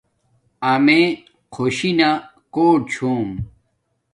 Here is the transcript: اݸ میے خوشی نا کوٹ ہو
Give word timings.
اݸ 0.69 0.77
میے 0.85 1.01
خوشی 1.53 1.91
نا 1.99 2.09
کوٹ 2.53 2.85
ہو 2.99 3.13